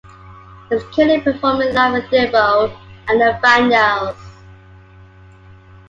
[0.69, 2.75] He is currently performing live with Devo
[3.07, 4.17] and The Vandals.